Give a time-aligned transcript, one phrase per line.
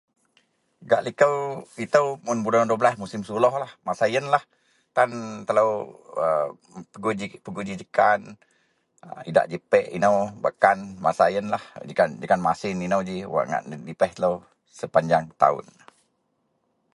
[0.89, 1.35] Gak likou
[1.85, 3.71] itou mun bulan Dua belaih musim sulohlah.
[3.85, 4.43] Musim yenlah
[4.95, 5.09] tan
[5.47, 5.71] telou
[7.49, 8.19] pegui ji jekan,
[9.29, 11.63] idak ji pek inou bak kan, masa yenlah
[12.21, 14.33] jekan masin inou ji wak ngak dipeh telou
[14.79, 15.65] sepanjang taun.